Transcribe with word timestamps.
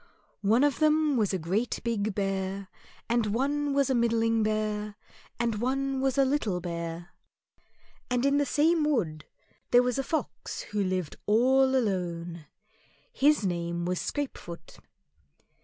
One 0.41 0.63
of 0.63 0.79
them 0.79 1.15
was 1.15 1.31
a 1.31 1.37
great 1.37 1.79
big 1.83 2.15
Bear, 2.15 2.69
and 3.07 3.27
one 3.27 3.71
was 3.71 3.91
a 3.91 3.93
middling 3.93 4.41
Bear, 4.41 4.95
and 5.39 5.61
one 5.61 6.01
was 6.01 6.17
a 6.17 6.25
little 6.25 6.59
Bear. 6.59 7.11
And 8.09 8.25
in 8.25 8.39
the 8.39 8.45
same 8.47 8.83
wood 8.83 9.25
there 9.69 9.83
was 9.83 9.99
a 9.99 10.03
Fox 10.03 10.61
who 10.61 10.83
lived 10.83 11.17
all 11.27 11.75
alone, 11.75 12.47
his 13.13 13.45
name 13.45 13.85
was 13.85 13.99
Scrapefoot. 14.01 14.79